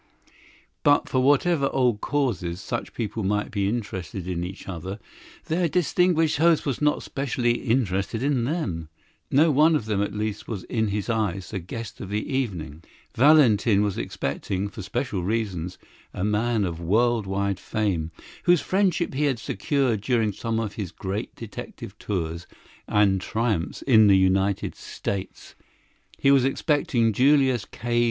[0.81, 4.97] But for whatever old causes such people might be interested in each other,
[5.45, 8.89] their distinguished host was not specially interested in them.
[9.29, 12.81] No one of them at least was in his eyes the guest of the evening.
[13.13, 15.77] Valentin was expecting, for special reasons,
[16.15, 18.09] a man of world wide fame,
[18.45, 22.47] whose friendship he had secured during some of his great detective tours
[22.87, 25.53] and triumphs in the United States.
[26.17, 27.99] He was expecting Julius K.